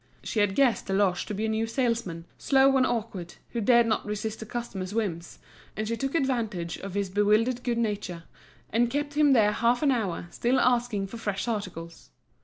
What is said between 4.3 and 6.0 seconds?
the customers' whims: and she